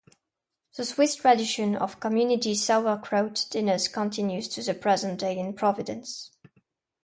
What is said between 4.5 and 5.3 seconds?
the present